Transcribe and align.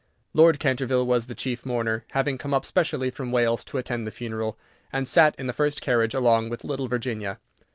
Lord 0.33 0.57
Canterville 0.59 1.05
was 1.05 1.27
the 1.27 1.35
chief 1.35 1.63
mourner, 1.63 2.05
having 2.13 2.39
come 2.39 2.55
up 2.55 2.65
specially 2.65 3.11
from 3.11 3.31
Wales 3.31 3.63
to 3.65 3.77
attend 3.77 4.07
the 4.07 4.11
funeral, 4.11 4.57
and 4.91 5.07
sat 5.07 5.35
in 5.37 5.45
the 5.45 5.53
first 5.53 5.79
carriage 5.79 6.15
along 6.15 6.49
with 6.49 6.63
little 6.63 6.87
Virginia. 6.87 7.37